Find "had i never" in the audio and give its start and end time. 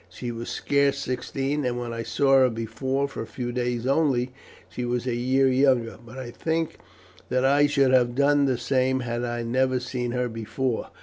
9.01-9.79